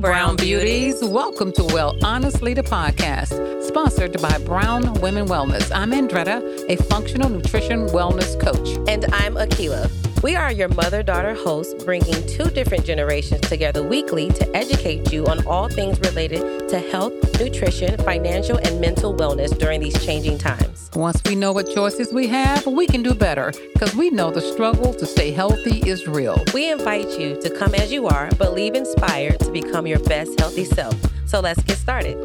[0.00, 1.02] Brown Beauties.
[1.02, 5.72] Welcome to Well Honestly, the podcast, sponsored by Brown Women Wellness.
[5.74, 8.78] I'm Andretta, a functional nutrition wellness coach.
[8.88, 10.07] And I'm Akila.
[10.20, 15.24] We are your mother daughter hosts, bringing two different generations together weekly to educate you
[15.26, 20.90] on all things related to health, nutrition, financial, and mental wellness during these changing times.
[20.96, 24.40] Once we know what choices we have, we can do better because we know the
[24.40, 26.42] struggle to stay healthy is real.
[26.52, 30.40] We invite you to come as you are, but leave inspired to become your best
[30.40, 30.96] healthy self.
[31.26, 32.16] So let's get started.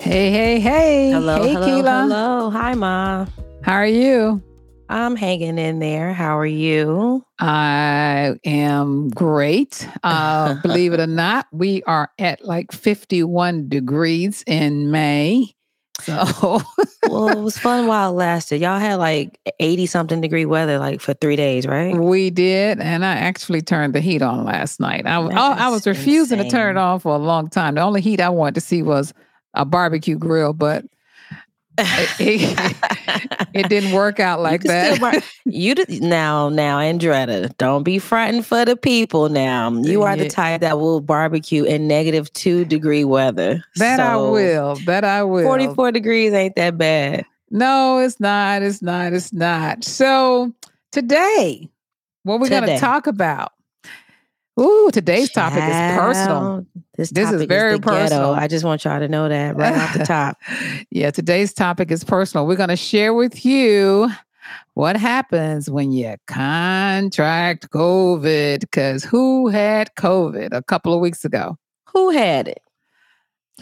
[0.00, 1.10] Hey, hey, hey.
[1.10, 2.00] Hello, hey, hello, Keela.
[2.02, 2.50] hello.
[2.50, 3.26] Hi, Ma.
[3.62, 4.40] How are you?
[4.90, 6.12] I'm hanging in there.
[6.12, 7.24] How are you?
[7.38, 9.88] I am great.
[10.02, 15.54] Uh, believe it or not, we are at like 51 degrees in May.
[16.02, 16.60] So,
[17.08, 18.60] well, it was fun while it lasted.
[18.60, 21.94] Y'all had like 80 something degree weather like for three days, right?
[21.94, 22.80] we did.
[22.80, 25.06] And I actually turned the heat on last night.
[25.06, 26.84] I was That's refusing to turn it insane.
[26.84, 27.76] on for a long time.
[27.76, 29.14] The only heat I wanted to see was
[29.54, 30.84] a barbecue grill, but
[31.78, 35.24] it, it didn't work out like You that.
[35.44, 39.28] you d- now, now, Andretta, don't be fronting for the people.
[39.28, 43.64] Now, you are the type that will barbecue in negative two degree weather.
[43.76, 44.76] that I will.
[44.86, 45.44] That I will.
[45.44, 47.24] Forty-four degrees ain't that bad.
[47.50, 48.62] No, it's not.
[48.62, 49.12] It's not.
[49.12, 49.82] It's not.
[49.84, 50.52] So
[50.92, 51.68] today,
[52.24, 53.52] what we're going to talk about.
[54.60, 56.40] Ooh, today's topic is personal.
[56.40, 56.66] Child,
[56.96, 57.96] This, This is very ghetto.
[57.96, 58.32] personal.
[58.32, 60.36] I just want y'all to know that right off the top.
[60.90, 62.46] yeah, today's topic is personal.
[62.46, 64.10] We're going to share with you
[64.74, 68.60] what happens when you contract COVID.
[68.60, 71.56] Because who had COVID a couple of weeks ago?
[71.92, 72.62] Who had it?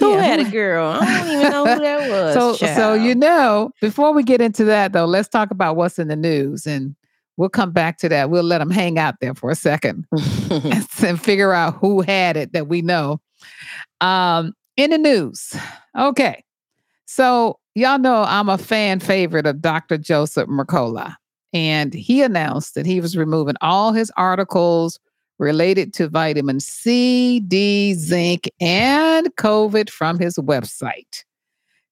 [0.01, 0.99] Who Yeah, had it, girl?
[1.01, 2.35] I don't even know who that was.
[2.59, 6.09] so, so you know, before we get into that, though, let's talk about what's in
[6.09, 6.95] the news, and
[7.39, 8.29] we'll come back to that.
[8.29, 10.05] We'll let them hang out there for a second.
[10.51, 13.21] and, and figure out who had it that we know.
[14.03, 15.57] Um, in the news.
[15.99, 16.45] Okay.
[17.07, 19.97] So y'all know I'm a fan favorite of Dr.
[19.97, 21.17] Joseph Mercola.
[21.55, 25.01] And he announced that he was removing all his articles
[25.39, 31.25] related to vitamin C, D, zinc, and COVID from his website.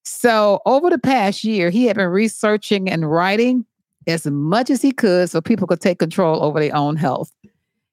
[0.04, 3.64] So over the past year, he had been researching and writing
[4.06, 7.32] as much as he could so people could take control over their own health.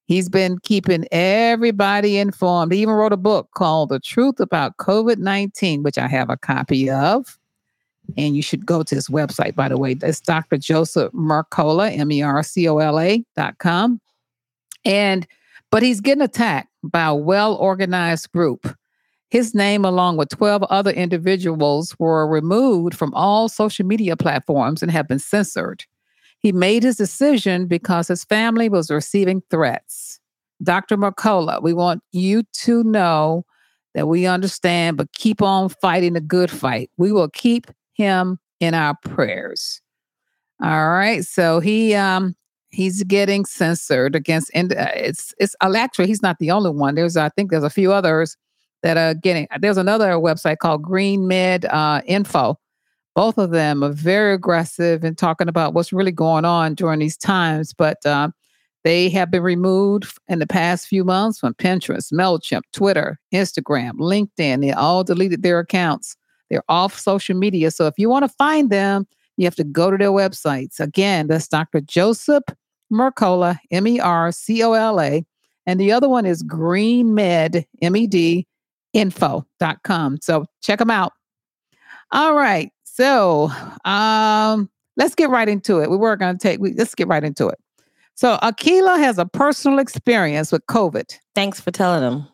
[0.06, 2.74] He's been keeping everybody informed.
[2.74, 6.38] He even wrote a book called The Truth About COVID 19, which I have a
[6.38, 7.40] copy of.
[8.18, 9.94] And you should go to his website, by the way.
[9.94, 10.58] That's Dr.
[10.58, 14.02] Joseph Mercola, M E R C O L A dot com.
[14.84, 15.26] And,
[15.72, 18.76] but he's getting attacked by a well organized group.
[19.30, 24.92] His name, along with 12 other individuals, were removed from all social media platforms and
[24.92, 25.86] have been censored.
[26.44, 30.20] He made his decision because his family was receiving threats.
[30.62, 30.98] Dr.
[30.98, 33.46] Mercola, we want you to know
[33.96, 36.92] that we understand, but keep on fighting the good fight.
[36.98, 39.82] We will keep him in our prayers.
[40.62, 41.24] All right.
[41.24, 42.36] So he um
[42.70, 46.96] he's getting censored against and uh, it's it's uh, actually he's not the only one.
[46.96, 48.36] There's I think there's a few others
[48.82, 52.58] that are getting there's another website called Green Med uh, Info
[53.16, 57.18] both of them are very aggressive in talking about what's really going on during these
[57.18, 57.74] times.
[57.74, 58.30] But uh,
[58.84, 64.62] they have been removed in the past few months from Pinterest, MailChimp, Twitter, Instagram, LinkedIn.
[64.62, 66.16] They all deleted their accounts.
[66.50, 67.72] They're off social media.
[67.72, 69.08] So if you want to find them,
[69.38, 70.80] you have to go to their websites.
[70.80, 71.82] Again, that's Dr.
[71.82, 72.44] Joseph
[72.92, 75.26] Mercola, M E R C O L A.
[75.66, 78.46] And the other one is Green Med, M E D,
[78.92, 80.18] info.com.
[80.22, 81.14] So check them out.
[82.12, 82.73] All right.
[82.94, 83.50] So
[83.86, 85.90] um, let's get right into it.
[85.90, 87.58] We were going to take, we, let's get right into it.
[88.14, 91.18] So Akila has a personal experience with COVID.
[91.34, 92.28] Thanks for telling them.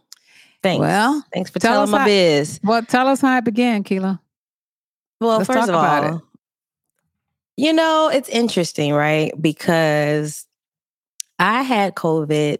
[0.62, 0.82] Thanks.
[0.82, 2.60] Well, thanks for tell telling my how- biz.
[2.62, 4.22] Well, tell us how it began, Keela.
[5.22, 6.22] Well, Let's first of all, it.
[7.56, 9.32] you know, it's interesting, right?
[9.42, 10.46] Because
[11.40, 12.58] I had COVID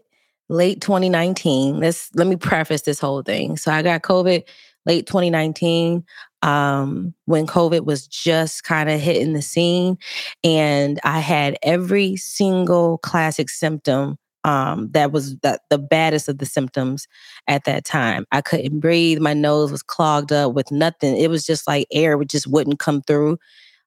[0.48, 1.80] late 2019.
[1.80, 3.58] Let's let me preface this whole thing.
[3.58, 4.44] So I got COVID
[4.86, 6.04] late 2019
[6.42, 9.98] um, when COVID was just kind of hitting the scene.
[10.42, 16.46] And I had every single classic symptom um, that was the, the baddest of the
[16.46, 17.06] symptoms
[17.46, 18.24] at that time.
[18.32, 19.18] I couldn't breathe.
[19.20, 21.16] My nose was clogged up with nothing.
[21.16, 23.38] It was just like air would just wouldn't come through.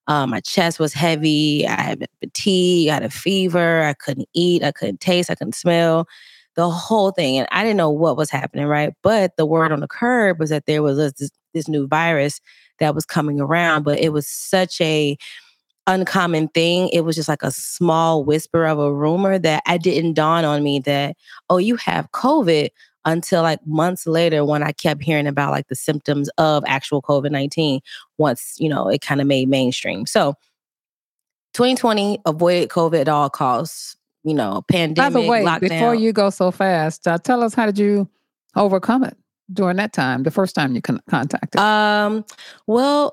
[0.07, 1.65] Um, my chest was heavy.
[1.65, 2.89] I had fatigue.
[2.89, 3.83] I had a fever.
[3.83, 4.63] I couldn't eat.
[4.63, 5.29] I couldn't taste.
[5.29, 6.07] I couldn't smell.
[6.55, 8.65] The whole thing, and I didn't know what was happening.
[8.65, 12.39] Right, but the word on the curb was that there was this, this new virus
[12.79, 13.83] that was coming around.
[13.83, 15.17] But it was such a
[15.87, 16.89] uncommon thing.
[16.89, 20.63] It was just like a small whisper of a rumor that I didn't dawn on
[20.63, 21.17] me that,
[21.49, 22.69] oh, you have COVID
[23.05, 27.31] until like months later when I kept hearing about like the symptoms of actual COVID
[27.31, 27.81] 19
[28.17, 30.05] once, you know, it kind of made mainstream.
[30.05, 30.35] So
[31.53, 35.13] 2020 avoided COVID at all costs, you know, pandemic.
[35.13, 35.69] By the way, lockdown.
[35.69, 38.09] before you go so fast, uh, tell us how did you
[38.55, 39.17] overcome it
[39.51, 41.59] during that time, the first time you con- contacted?
[41.59, 42.25] Um,
[42.67, 43.11] well,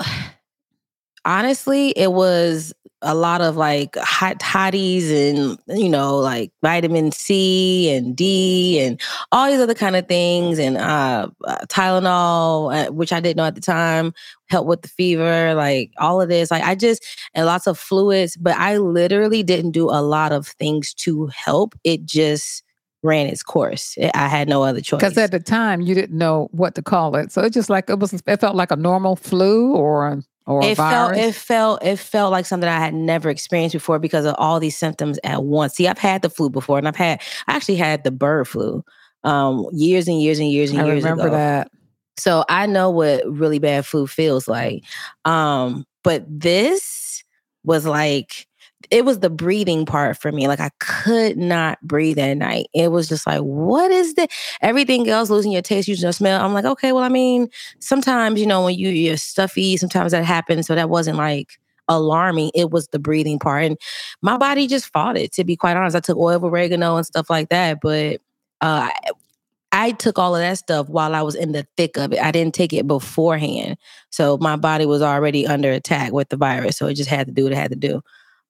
[1.24, 2.72] honestly, it was
[3.02, 9.00] a lot of like hot toddies and you know like vitamin C and D and
[9.32, 11.28] all these other kind of things and uh,
[11.68, 14.12] Tylenol, uh, which I didn't know at the time,
[14.48, 15.54] help with the fever.
[15.54, 17.04] Like all of this, like I just
[17.34, 21.74] and lots of fluids, but I literally didn't do a lot of things to help.
[21.84, 22.62] It just
[23.02, 23.96] ran its course.
[24.14, 25.00] I had no other choice.
[25.00, 27.88] Because at the time you didn't know what to call it, so it just like
[27.88, 28.12] it was.
[28.12, 31.16] It felt like a normal flu or or it virus?
[31.16, 34.60] felt it felt it felt like something I had never experienced before because of all
[34.60, 35.74] these symptoms at once.
[35.74, 38.84] See, I've had the flu before, and I've had I actually had the bird flu
[39.24, 41.36] um, years and years and years and I years remember ago.
[41.36, 41.70] that.
[42.16, 44.84] So I know what really bad flu feels like.
[45.24, 47.24] Um, but this
[47.64, 48.46] was like
[48.90, 50.48] it was the breathing part for me.
[50.48, 52.66] Like I could not breathe at night.
[52.72, 54.30] It was just like, what is that?
[54.62, 56.44] Everything else, losing your taste, losing your smell.
[56.44, 57.48] I'm like, okay, well, I mean,
[57.78, 60.66] sometimes, you know, when you, you're stuffy, sometimes that happens.
[60.66, 62.50] So that wasn't like alarming.
[62.54, 63.64] It was the breathing part.
[63.64, 63.78] And
[64.22, 65.96] my body just fought it, to be quite honest.
[65.96, 67.78] I took oil of oregano and stuff like that.
[67.82, 68.20] But
[68.60, 68.88] uh,
[69.72, 72.20] I took all of that stuff while I was in the thick of it.
[72.20, 73.76] I didn't take it beforehand.
[74.10, 76.76] So my body was already under attack with the virus.
[76.76, 78.02] So it just had to do what it had to do.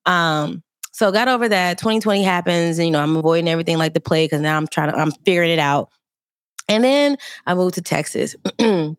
[0.05, 1.77] Um, so got over that.
[1.77, 4.91] 2020 happens, and you know, I'm avoiding everything like the plague because now I'm trying
[4.91, 5.89] to, I'm figuring it out.
[6.67, 8.97] And then I moved to Texas in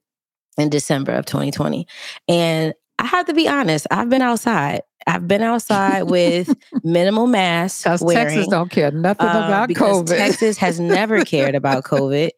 [0.56, 1.87] December of 2020.
[2.28, 4.82] And I have to be honest, I've been outside.
[5.06, 6.54] I've been outside with
[6.84, 7.82] minimal masks.
[7.82, 10.16] Because Texas don't care nothing uh, about COVID.
[10.16, 12.31] Texas has never cared about COVID,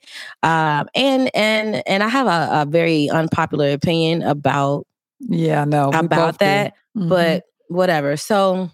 [0.43, 4.87] um, and and and I have a, a very unpopular opinion about
[5.21, 7.09] yeah, no, about that Mhm.
[7.09, 8.17] but whatever.
[8.17, 8.71] So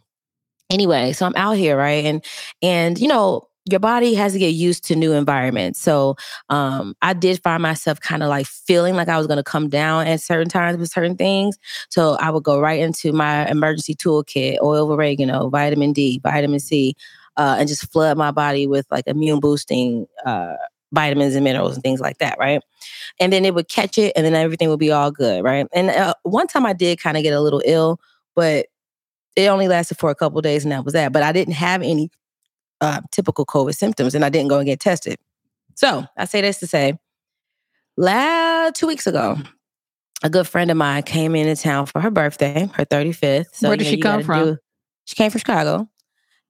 [0.70, 2.04] anyway, so I'm out here, right?
[2.04, 2.24] And
[2.62, 5.80] and you know, your body has to get used to new environments.
[5.80, 6.16] So
[6.48, 10.06] um I did find myself kind of like feeling like I was gonna come down
[10.06, 11.58] at certain times with certain things.
[11.90, 16.60] So I would go right into my emergency toolkit, oil of oregano, vitamin D, vitamin
[16.60, 16.94] C,
[17.36, 20.56] uh, and just flood my body with like immune boosting uh
[20.92, 22.60] vitamins and minerals and things like that, right?
[23.20, 25.66] And then it would catch it and then everything would be all good, right?
[25.72, 28.00] And uh, one time I did kind of get a little ill,
[28.34, 28.66] but
[29.40, 31.12] it only lasted for a couple days and that was that.
[31.12, 32.10] But I didn't have any
[32.80, 35.16] uh, typical COVID symptoms and I didn't go and get tested.
[35.74, 36.98] So I say this to say,
[37.96, 39.36] la two weeks ago,
[40.22, 43.46] a good friend of mine came into town for her birthday, her 35th.
[43.52, 44.44] So, Where you did know, she come from?
[44.44, 44.58] do-
[45.06, 45.88] she came from Chicago.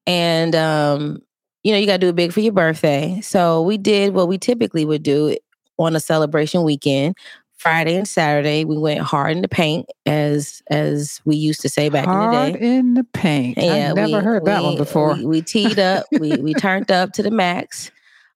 [0.07, 1.19] And um,
[1.63, 3.21] you know, you gotta do it big for your birthday.
[3.21, 5.37] So we did what we typically would do
[5.79, 7.17] on a celebration weekend.
[7.61, 11.91] Friday and Saturday, we went hard in the paint, as as we used to say
[11.91, 12.65] back Hard in the day.
[12.65, 13.59] Hard in the paint.
[13.59, 15.15] I never we- heard that one before.
[15.15, 17.91] We, we teed up, we we turned up to the max.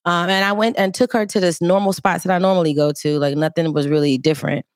[0.05, 2.93] Um, and I went and took her to this normal spots that I normally go
[2.93, 3.19] to.
[3.19, 4.67] Like nothing was really different.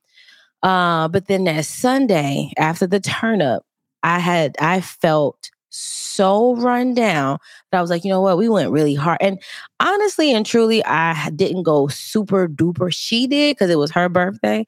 [0.62, 3.66] Uh, but then that Sunday after the turn up,
[4.02, 7.38] I had I felt so run down
[7.70, 9.18] that I was like, you know what, we went really hard.
[9.20, 9.40] And
[9.80, 12.92] honestly and truly, I didn't go super duper.
[12.92, 14.66] She did because it was her birthday.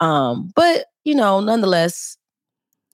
[0.00, 2.16] Um, but you know, nonetheless,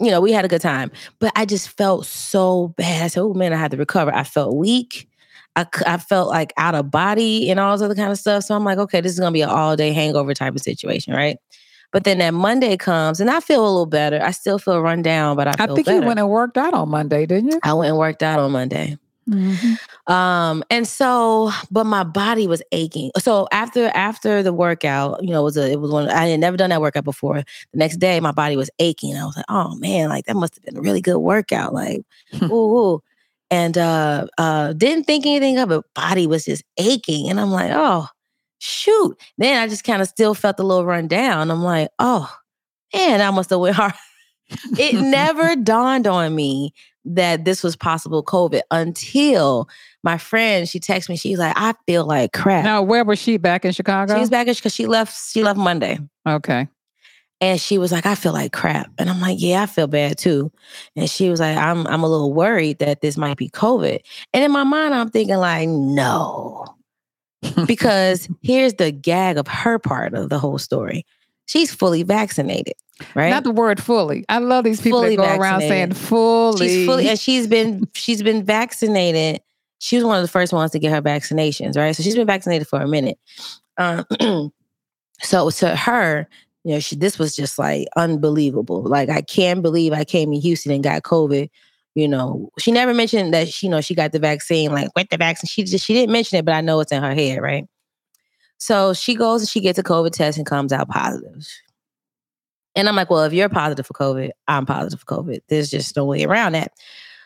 [0.01, 0.91] you know, we had a good time.
[1.19, 3.03] But I just felt so bad.
[3.03, 4.15] I said, oh man, I had to recover.
[4.15, 5.09] I felt weak.
[5.87, 8.45] I felt like out of body and all this other kind of stuff.
[8.45, 11.15] So I'm like, okay, this is gonna be an all day hangover type of situation,
[11.15, 11.39] right?
[11.97, 14.23] But then that Monday comes and I feel a little better.
[14.23, 16.01] I still feel run down, but I I think better.
[16.01, 17.61] you went and worked out on Monday, didn't you?
[17.63, 18.99] I went and worked out on Monday.
[19.27, 19.79] Mhm.
[20.07, 23.13] Um, and so, but my body was aching.
[23.17, 26.39] So after after the workout, you know, it was a it was one I had
[26.39, 27.37] never done that workout before.
[27.37, 29.17] The next day, my body was aching.
[29.17, 31.73] I was like, oh man, like that must have been a really good workout.
[31.73, 32.03] Like,
[32.43, 33.03] ooh, ooh.
[33.51, 35.83] And uh uh didn't think anything of it.
[35.95, 37.31] Body was just aching.
[37.31, 38.07] And I'm like, oh
[38.59, 39.17] shoot.
[39.39, 41.51] Then I just kind of still felt a little run down.
[41.51, 42.33] I'm like, oh
[42.95, 43.95] man, I must have went hard.
[44.79, 46.73] it never dawned on me
[47.05, 49.69] that this was possible COVID until
[50.03, 52.65] my friend, she texted me, she's like, I feel like crap.
[52.65, 54.19] Now, where was she back in Chicago?
[54.19, 55.99] She's back because she left, she left Monday.
[56.27, 56.69] Okay.
[57.41, 58.91] And she was like, I feel like crap.
[58.99, 60.51] And I'm like, yeah, I feel bad too.
[60.97, 64.01] And she was like, I'm I'm a little worried that this might be COVID.
[64.33, 66.76] And in my mind, I'm thinking, like, no.
[67.67, 71.05] Because here's the gag of her part of the whole story.
[71.47, 72.75] She's fully vaccinated.
[73.15, 73.31] Right.
[73.31, 74.25] Not the word fully.
[74.29, 76.69] I love these people Fully that go around saying fully.
[76.69, 79.43] She's fully and she's been she's been vaccinated.
[79.79, 81.95] She was one of the first ones to get her vaccinations, right?
[81.95, 83.19] So she's been vaccinated for a minute.
[83.77, 84.07] Um,
[85.21, 86.27] so to her,
[86.65, 88.83] you know, she this was just like unbelievable.
[88.83, 91.51] Like I can't believe I came in Houston and got COVID.
[91.97, 95.09] You know, she never mentioned that she, you know, she got the vaccine, like with
[95.09, 95.49] the vaccine.
[95.49, 97.67] She just she didn't mention it, but I know it's in her head, right?
[98.59, 101.49] So she goes and she gets a COVID test and comes out positive.
[102.75, 105.41] And I'm like, well, if you're positive for COVID, I'm positive for COVID.
[105.49, 106.73] There's just no way around that.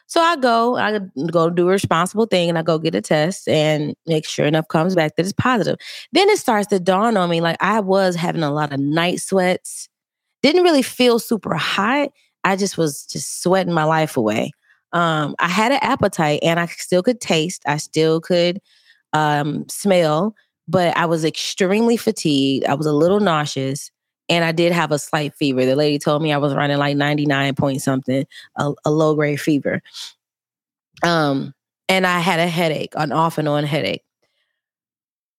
[0.07, 1.01] So I go, I
[1.33, 4.69] go do a responsible thing and I go get a test and make sure enough
[4.69, 5.79] comes back that it's positive.
[6.13, 9.19] Then it starts to dawn on me like I was having a lot of night
[9.19, 9.89] sweats.
[10.45, 12.11] Didn't really feel super hot.
[12.45, 14.53] I just was just sweating my life away.
[14.93, 17.63] Um, I had an appetite and I still could taste.
[17.67, 18.61] I still could
[19.13, 20.35] um, smell,
[20.69, 22.65] but I was extremely fatigued.
[22.65, 23.91] I was a little nauseous
[24.29, 25.67] and I did have a slight fever.
[25.67, 28.25] The lady told me I was running like 99 point something,
[28.57, 29.83] a, a low grade fever.
[31.03, 31.53] Um,
[31.89, 34.03] and I had a headache, an off and on headache.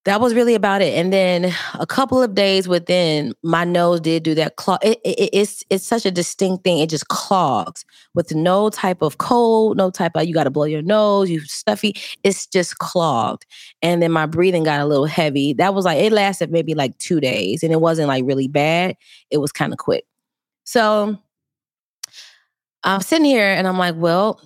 [0.05, 0.95] That was really about it.
[0.97, 4.79] And then a couple of days within, my nose did do that clog.
[4.81, 6.79] It, it, it's it's such a distinct thing.
[6.79, 10.63] It just clogs with no type of cold, no type of you got to blow
[10.63, 11.93] your nose, you stuffy.
[12.23, 13.45] It's just clogged.
[13.83, 15.53] And then my breathing got a little heavy.
[15.53, 18.95] That was like it lasted maybe like two days, and it wasn't like really bad.
[19.29, 20.05] It was kind of quick.
[20.63, 21.15] So
[22.83, 24.41] I'm sitting here and I'm like, well,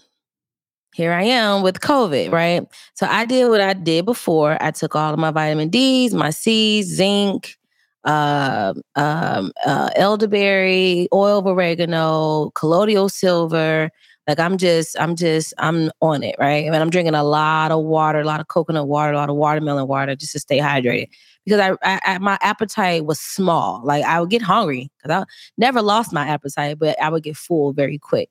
[0.96, 2.66] here I am with COVID, right?
[2.94, 4.58] So I did what I did before.
[4.62, 7.58] I took all of my vitamin D's, my C's, zinc,
[8.06, 13.90] uh, um, uh, elderberry, oil of oregano, colloidal silver.
[14.25, 16.66] Like I'm just, I'm just, I'm on it, right?
[16.66, 19.36] And I'm drinking a lot of water, a lot of coconut water, a lot of
[19.36, 21.10] watermelon water, just to stay hydrated.
[21.44, 23.82] Because I, I, I my appetite was small.
[23.84, 25.25] Like I would get hungry because I
[25.58, 28.30] never lost my appetite, but I would get full very quick.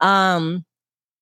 [0.00, 0.64] Um,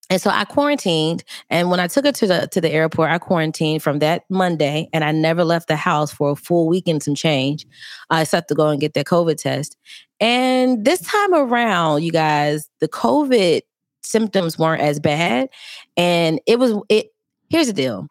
[0.08, 3.18] and so I quarantined, and when I took her to the to the airport, I
[3.18, 7.02] quarantined from that Monday, and I never left the house for a full week and
[7.02, 7.66] some change.
[8.10, 9.76] I except to go and get that COVID test.
[10.20, 13.62] And this time around, you guys, the COVID
[14.02, 15.48] symptoms weren't as bad,
[15.96, 17.08] and it was it.
[17.50, 18.06] Here's the deal: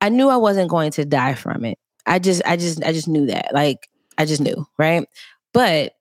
[0.00, 1.78] I knew I wasn't going to die from it.
[2.06, 3.52] I just, I just, I just knew that.
[3.52, 5.08] Like, I just knew, right?
[5.52, 5.94] But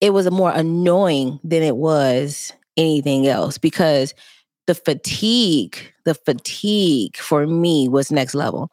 [0.00, 4.14] it was more annoying than it was anything else because
[4.68, 8.70] the fatigue, the fatigue for me was next level.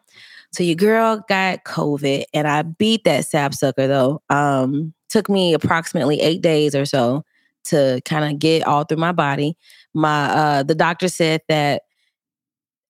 [0.52, 4.22] So your girl got COVID and I beat that sapsucker though.
[4.30, 7.24] Um, took me approximately eight days or so
[7.66, 9.56] to kind of get all through my body.
[9.94, 11.84] My uh the doctor said that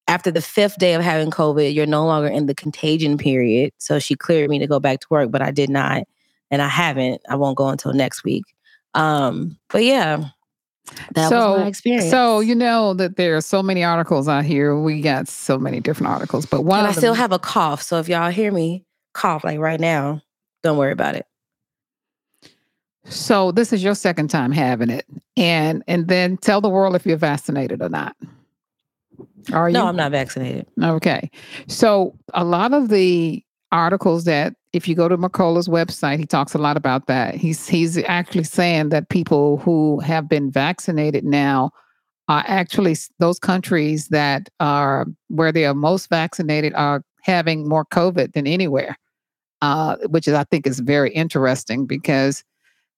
[0.07, 3.71] after the fifth day of having COVID, you're no longer in the contagion period.
[3.77, 6.03] So she cleared me to go back to work, but I did not.
[6.49, 7.21] And I haven't.
[7.29, 8.45] I won't go until next week.
[8.95, 10.29] Um, but yeah,
[11.13, 12.09] that so, was my experience.
[12.09, 14.77] So you know that there are so many articles out here.
[14.77, 17.39] We got so many different articles, but one and I of still them, have a
[17.39, 17.81] cough.
[17.81, 20.21] So if y'all hear me cough like right now,
[20.63, 21.25] don't worry about it.
[23.05, 25.05] so this is your second time having it,
[25.37, 28.15] and and then tell the world if you're vaccinated or not.
[29.53, 29.73] Are you?
[29.73, 30.65] No, I'm not vaccinated.
[30.81, 31.29] Okay.
[31.67, 33.44] So a lot of the
[33.75, 37.35] articles that if you go to McCullough's website, he talks a lot about that.
[37.35, 41.71] He's he's actually saying that people who have been vaccinated now
[42.27, 48.33] are actually those countries that are where they are most vaccinated are having more COVID
[48.33, 48.97] than anywhere.
[49.61, 52.43] Uh, which is I think is very interesting because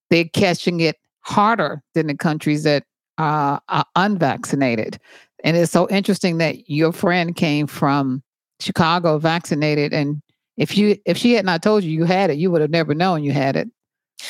[0.10, 2.84] they're catching it harder than the countries that
[3.17, 5.00] uh, are unvaccinated.
[5.43, 8.24] And it's so interesting that your friend came from
[8.60, 10.22] Chicago vaccinated, and
[10.58, 12.94] if you if she had not told you you had it, you would have never
[12.94, 13.70] known you had it.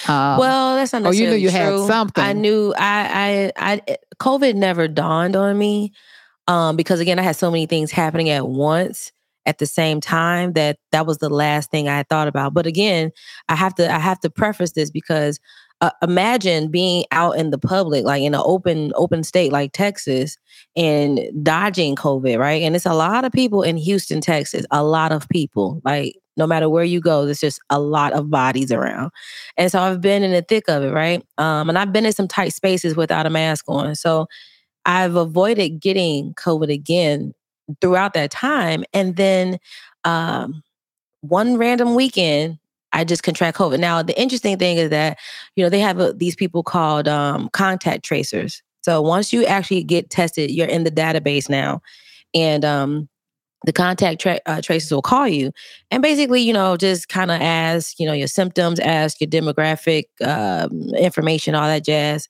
[0.07, 1.87] Um, well, that's not oh, you knew you had true.
[1.87, 2.23] something.
[2.23, 5.93] I knew I I I COVID never dawned on me.
[6.49, 9.11] Um, because again, I had so many things happening at once
[9.47, 12.53] at the same time that that was the last thing I had thought about.
[12.53, 13.11] But again,
[13.49, 15.39] I have to I have to preface this because
[15.79, 20.37] uh, imagine being out in the public, like in an open open state like Texas,
[20.75, 22.61] and dodging COVID, right?
[22.61, 24.65] And it's a lot of people in Houston, Texas.
[24.69, 28.29] A lot of people, like no matter where you go, there's just a lot of
[28.29, 29.11] bodies around.
[29.55, 31.23] And so I've been in the thick of it, right?
[31.37, 33.95] Um, and I've been in some tight spaces without a mask on.
[33.95, 34.27] So
[34.85, 37.33] I've avoided getting COVID again
[37.81, 38.83] throughout that time.
[38.93, 39.59] And then
[40.03, 40.63] um,
[41.21, 42.59] one random weekend,
[42.93, 43.79] I just contract COVID.
[43.79, 45.17] Now, the interesting thing is that,
[45.55, 48.61] you know, they have uh, these people called um, contact tracers.
[48.81, 51.81] So once you actually get tested, you're in the database now.
[52.33, 53.09] And um,
[53.65, 55.51] the contact tra- uh, tracers will call you
[55.89, 60.05] and basically you know just kind of ask you know your symptoms ask your demographic
[60.23, 62.29] um, information all that jazz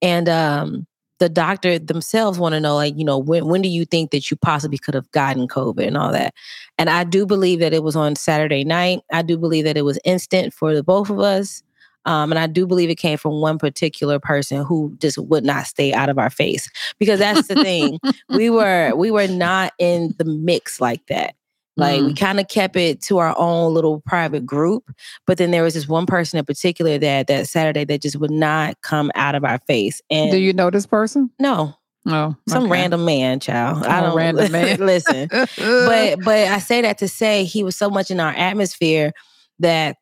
[0.00, 0.86] and um,
[1.20, 4.30] the doctor themselves want to know like you know when, when do you think that
[4.30, 6.34] you possibly could have gotten covid and all that
[6.78, 9.84] and i do believe that it was on saturday night i do believe that it
[9.84, 11.62] was instant for the both of us
[12.06, 15.66] um, and I do believe it came from one particular person who just would not
[15.66, 17.98] stay out of our face because that's the thing.
[18.30, 21.34] we were we were not in the mix like that.
[21.76, 22.06] Like mm.
[22.08, 24.90] we kind of kept it to our own little private group,
[25.26, 28.30] but then there was this one person in particular that that Saturday that just would
[28.30, 30.02] not come out of our face.
[30.10, 31.30] And do you know this person?
[31.38, 31.74] No,
[32.06, 32.72] Oh, some okay.
[32.72, 33.82] random man, child.
[33.84, 34.78] Oh, I don't random man.
[34.78, 39.12] listen, but but I say that to say he was so much in our atmosphere
[39.58, 39.96] that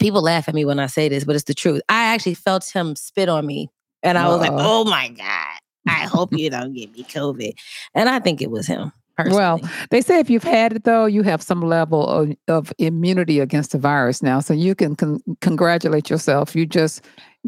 [0.00, 1.82] people laugh at me when I say this, but it's the truth.
[1.88, 3.68] I actually felt him spit on me,
[4.02, 4.50] and I was like.
[4.52, 5.58] "Oh my god!
[5.88, 7.52] I hope you don't get me COVID."
[7.94, 8.92] And I think it was him.
[9.28, 9.60] Well,
[9.90, 13.72] they say if you've had it though, you have some level of, of immunity against
[13.72, 16.54] the virus now, so you can con- congratulate yourself.
[16.56, 17.04] You just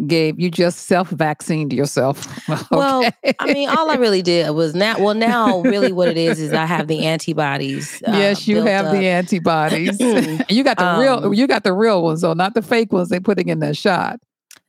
[0.07, 2.27] gave you just self vaccinated yourself.
[2.71, 4.99] Well, I mean, all I really did was now.
[4.99, 8.03] Well, now really, what it is is I have the antibodies.
[8.07, 8.93] uh, yes, you have up.
[8.93, 9.99] the antibodies.
[10.49, 11.27] you got the real.
[11.27, 13.77] Um, You got the real ones, though, not the fake ones they putting in that
[13.77, 14.21] shot.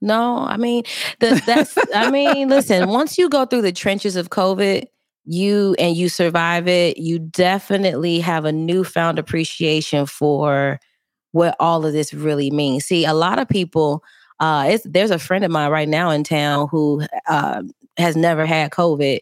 [0.01, 0.83] No, I mean
[1.19, 1.77] the, that's.
[1.95, 2.89] I mean, listen.
[2.89, 4.85] Once you go through the trenches of COVID,
[5.25, 10.79] you and you survive it, you definitely have a newfound appreciation for
[11.31, 12.85] what all of this really means.
[12.85, 14.03] See, a lot of people.
[14.39, 17.61] Uh, there's a friend of mine right now in town who uh,
[17.97, 19.19] has never had COVID,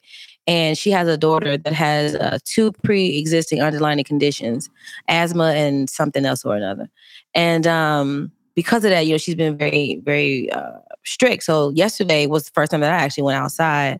[0.48, 4.70] and she has a daughter that has uh, two pre-existing underlying conditions,
[5.10, 6.89] asthma and something else or another.
[7.36, 11.43] And um, because of that, you know, she's been very, very uh, strict.
[11.43, 14.00] So yesterday was the first time that I actually went outside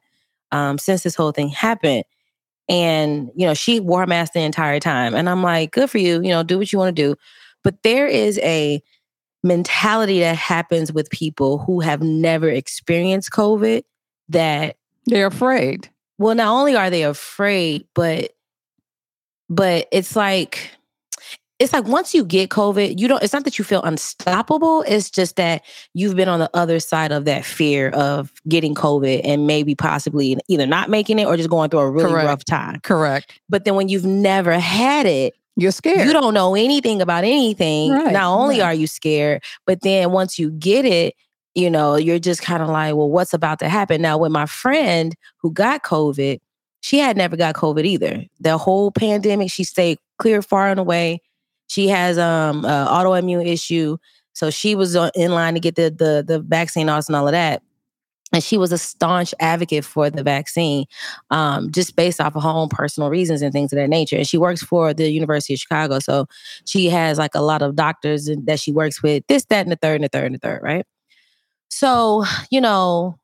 [0.52, 2.04] um, since this whole thing happened.
[2.70, 5.14] And, you know, she wore a mask the entire time.
[5.14, 7.16] And I'm like, good for you, you know, do what you want to do.
[7.64, 8.82] But there is a
[9.44, 13.84] mentality that happens with people who have never experienced COVID
[14.30, 15.90] that They're afraid.
[16.20, 18.32] well not only are they afraid but
[19.50, 20.70] but it's like
[21.62, 25.10] it's like once you get covid you don't it's not that you feel unstoppable it's
[25.10, 29.48] just that you've been on the other side of that fear of getting covid and
[29.48, 32.28] maybe possibly either not making it or just going through a really Correct.
[32.28, 33.40] rough time Correct.
[33.50, 36.08] but then when you've never had it You're scared.
[36.08, 37.92] you don't know anything about anything.
[37.92, 38.68] Right, Not only right.
[38.68, 41.14] are you scared, but then once you get it,
[41.56, 44.02] you know, you're just kind of like, well, what's about to happen?
[44.02, 46.40] Now, with my friend who got COVID,
[46.80, 48.24] she had never got COVID either.
[48.40, 51.22] The whole pandemic, she stayed clear, far and away.
[51.72, 53.96] She has um a autoimmune issue,
[54.34, 57.32] so she was in line to get the the the vaccine also and all of
[57.32, 57.64] that.
[58.34, 60.84] And she was a staunch advocate for the vaccine,
[61.30, 64.18] um, just based off of her own personal reasons and things of that nature.
[64.18, 66.26] And she works for the University of Chicago, so
[66.66, 69.26] she has like a lot of doctors that she works with.
[69.28, 70.86] This, that, and the third, and the third, and the third, right?
[71.70, 73.18] So you know,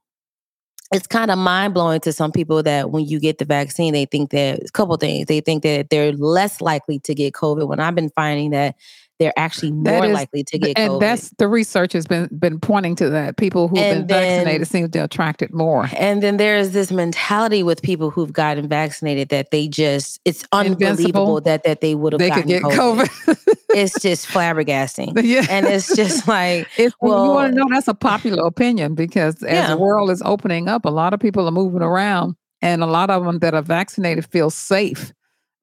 [0.94, 4.06] it's kind of mind blowing to some people that when you get the vaccine, they
[4.06, 5.28] think that a couple things.
[5.28, 7.68] They think that they're less likely to get COVID.
[7.68, 8.76] When I've been finding that
[9.20, 11.00] they're actually more is- likely to get and COVID.
[11.00, 13.36] that's the research has been been pointing to that.
[13.38, 15.90] People who've And been then- vaccinated seem to attract it more.
[15.98, 21.38] And then there's this mentality with people who've gotten vaccinated that they just it's unbelievable
[21.38, 21.42] Invincible.
[21.42, 23.08] that that they would have They gotten could get COVID.
[23.08, 23.48] COVID.
[23.78, 25.22] It's just flabbergasting.
[25.24, 25.46] yeah.
[25.50, 29.54] And it's just like It's, you want to know that's a popular opinion because as
[29.54, 29.68] Yeah.
[29.68, 33.10] the world is opening up, a lot of people are moving around, and a lot
[33.10, 35.14] of them that are vaccinated feel safe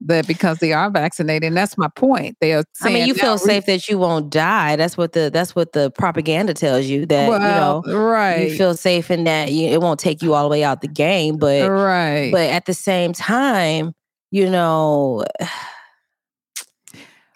[0.07, 1.49] that because they are vaccinated.
[1.49, 2.37] And that's my point.
[2.41, 4.77] They are I mean, you feel safe that you won't die.
[4.77, 8.57] That's what the that's what the propaganda tells you that Well, you know right, you
[8.57, 11.37] feel safe in that you, it won't take you all the way out the game,
[11.37, 12.31] but right.
[12.31, 13.93] but at the same time,
[14.31, 15.25] you know,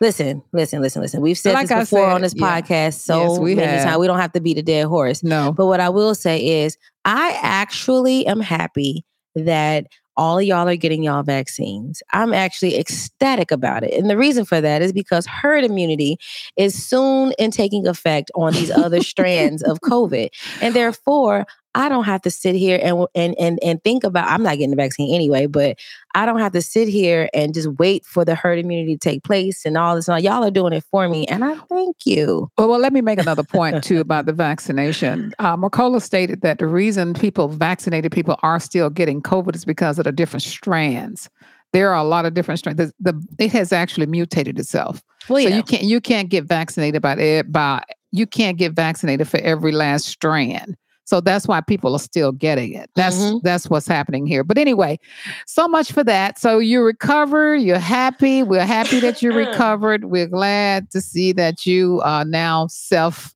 [0.00, 1.20] listen, listen, listen, listen.
[1.20, 2.60] We've said Like this before on said, this yeah.
[2.60, 3.84] podcast so Yes, we many have.
[3.84, 3.98] times.
[3.98, 5.22] We don't have to beat a dead horse.
[5.22, 10.68] no, But what I will say is, I actually am happy that all of y'all
[10.68, 12.02] are getting y'all vaccines.
[12.12, 13.94] I'm actually ecstatic about it.
[13.94, 16.16] And the reason for that is because herd immunity
[16.56, 20.30] is soon in taking effect on these other strands of COVID.
[20.60, 21.46] And therefore,
[21.78, 24.70] I don't have to sit here and and and and think about I'm not getting
[24.70, 25.78] the vaccine anyway, but
[26.12, 29.22] I don't have to sit here and just wait for the herd immunity to take
[29.22, 30.08] place and all this.
[30.08, 30.20] and all.
[30.20, 31.24] Y'all are doing it for me.
[31.28, 32.50] And I thank you.
[32.58, 35.32] Well, well, let me make another point too about the vaccination.
[35.38, 40.00] Uh, Mercola stated that the reason people, vaccinated people, are still getting COVID is because
[40.00, 41.30] of the different strands.
[41.72, 42.78] There are a lot of different strands.
[42.78, 45.00] The, the it has actually mutated itself.
[45.28, 45.56] Well, So yeah.
[45.56, 49.70] you can't you can't get vaccinated by it by you can't get vaccinated for every
[49.70, 50.76] last strand.
[51.08, 52.90] So that's why people are still getting it.
[52.94, 53.38] That's mm-hmm.
[53.42, 54.44] that's what's happening here.
[54.44, 55.00] But anyway,
[55.46, 56.38] so much for that.
[56.38, 58.42] So you recover, you're happy.
[58.42, 60.04] We're happy that you recovered.
[60.04, 63.34] We're glad to see that you are now self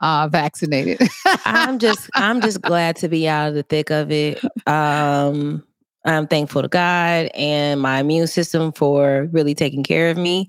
[0.00, 1.02] uh, vaccinated.
[1.44, 4.40] I'm just I'm just glad to be out of the thick of it.
[4.68, 5.64] Um
[6.04, 10.48] I'm thankful to God and my immune system for really taking care of me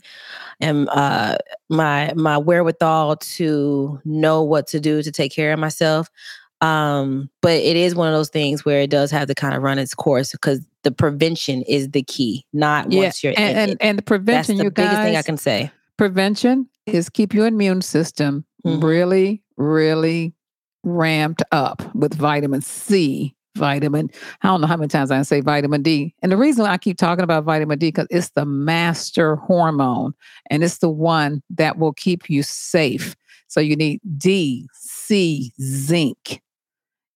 [0.62, 1.38] and uh,
[1.70, 6.10] my my wherewithal to know what to do to take care of myself.
[6.62, 9.64] Um, but it is one of those things where it does have to kind of
[9.64, 13.04] run its course because the prevention is the key, not yeah.
[13.04, 14.58] once you're and, and, and, the prevention.
[14.58, 15.72] That's the biggest guys, thing I can say.
[15.98, 18.84] Prevention is keep your immune system mm-hmm.
[18.84, 20.34] really, really
[20.84, 24.10] ramped up with vitamin C, vitamin.
[24.42, 26.14] I don't know how many times I say vitamin D.
[26.22, 30.14] And the reason I keep talking about vitamin D because it's the master hormone
[30.50, 33.16] and it's the one that will keep you safe.
[33.48, 36.42] So you need D, C, zinc.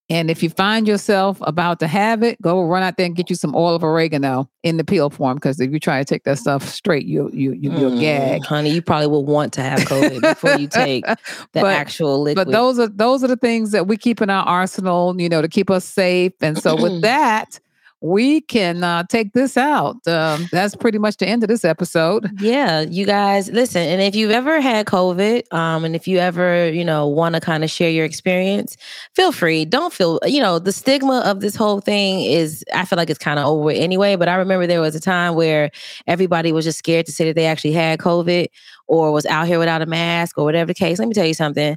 [0.08, 3.30] And if you find yourself about to have it, go run out there and get
[3.30, 5.36] you some oil of oregano in the peel form.
[5.36, 8.46] Because if you try to take that stuff straight, you you, you will mm, gag.
[8.46, 11.18] Honey, you probably will want to have COVID before you take the
[11.54, 12.46] but, actual liquid.
[12.46, 15.42] But those are those are the things that we keep in our arsenal, you know,
[15.42, 16.34] to keep us safe.
[16.40, 17.60] And so with that,
[18.06, 19.96] we can uh, take this out.
[20.08, 22.30] Um, that's pretty much the end of this episode.
[22.40, 23.82] Yeah, you guys listen.
[23.82, 27.42] And if you've ever had COVID, um, and if you ever, you know, want to
[27.42, 28.78] kind of share your experience,
[29.16, 29.66] feel free.
[29.66, 33.18] Don't feel, you know, the stigma of this whole thing is, I feel like it's
[33.18, 34.16] kind of over anyway.
[34.16, 35.72] But I remember there was a time where
[36.06, 38.48] everybody was just scared to say that they actually had COVID
[38.88, 41.00] or was out here without a mask or whatever the case.
[41.00, 41.76] Let me tell you something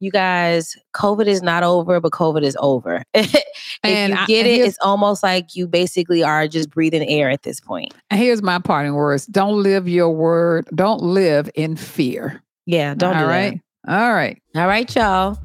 [0.00, 3.02] you guys, COVID is not over, but COVID is over.
[3.14, 3.34] if
[3.82, 7.42] and you get I, it, it's almost like you basically are just breathing air at
[7.42, 7.94] this point.
[8.10, 10.68] And here's my parting words: Don't live your word.
[10.74, 12.42] Don't live in fear.
[12.66, 13.16] Yeah, don't.
[13.16, 13.60] All do right.
[13.84, 14.02] That.
[14.02, 14.42] All right.
[14.54, 15.38] All right, y'all.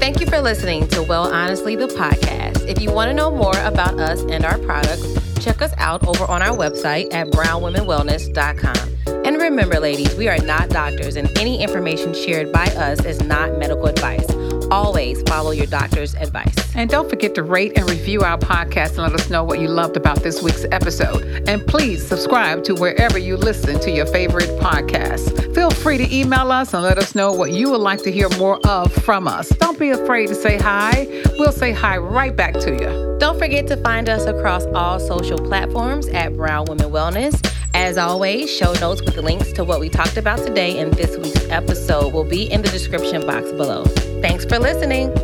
[0.00, 2.66] Thank you for listening to Well Honestly, the podcast.
[2.66, 6.24] If you want to know more about us and our products, check us out over
[6.24, 9.24] on our website at brownwomenwellness.com.
[9.24, 13.58] And remember, ladies, we are not doctors, and any information shared by us is not
[13.58, 14.26] medical advice.
[14.70, 16.54] Always follow your doctor's advice.
[16.74, 19.68] And don't forget to rate and review our podcast and let us know what you
[19.68, 21.48] loved about this week's episode.
[21.48, 25.54] And please subscribe to wherever you listen to your favorite podcasts.
[25.54, 28.28] Feel free to email us and let us know what you would like to hear
[28.38, 29.48] more of from us.
[29.48, 31.06] Don't be afraid to say hi.
[31.38, 33.16] We'll say hi right back to you.
[33.18, 37.38] Don't forget to find us across all social platforms at Brown Women Wellness.
[37.74, 41.48] As always, show notes with links to what we talked about today in this week's
[41.48, 43.84] episode will be in the description box below.
[44.20, 45.14] Thanks for listening.